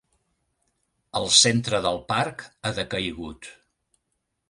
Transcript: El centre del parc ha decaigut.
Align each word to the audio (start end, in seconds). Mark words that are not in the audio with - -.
El 1.19 1.29
centre 1.41 1.83
del 1.89 2.01
parc 2.15 2.43
ha 2.71 2.75
decaigut. 2.83 3.55